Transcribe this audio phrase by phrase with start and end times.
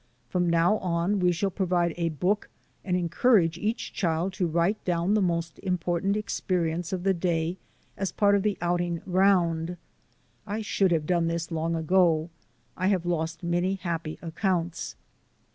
[0.29, 2.49] From now on we shall provide a book
[2.83, 7.59] and encourage each child to write down the most important experience of the day
[7.95, 9.77] as a part of the outing round.
[10.47, 12.31] I should have done this long ago.
[12.75, 14.95] I have lost many happy accounts.